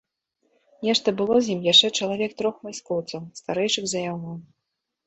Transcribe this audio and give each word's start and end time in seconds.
Нешта 0.87 1.13
было 1.19 1.35
з 1.47 1.57
ім 1.57 1.61
яшчэ 1.67 1.91
чалавек 2.01 2.35
трох 2.41 2.55
вайскоўцаў, 2.69 3.21
старэйшых 3.43 3.85
за 3.95 3.99
яго. 4.13 4.31